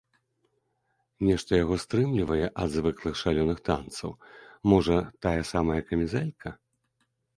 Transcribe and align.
Нешта 1.27 1.51
яго 1.63 1.75
стрымлівае 1.83 2.47
ад 2.63 2.69
звыклых 2.77 3.15
шалёных 3.23 3.57
танцаў, 3.69 4.11
можа, 4.73 4.97
тая 5.27 5.39
самая 5.55 5.81
камізэлька? 5.91 6.49